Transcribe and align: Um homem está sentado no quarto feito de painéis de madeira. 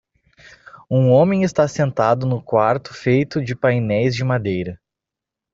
Um 0.89 1.11
homem 1.11 1.43
está 1.43 1.67
sentado 1.67 2.25
no 2.25 2.41
quarto 2.41 2.91
feito 2.91 3.39
de 3.39 3.55
painéis 3.55 4.15
de 4.15 4.23
madeira. 4.23 4.81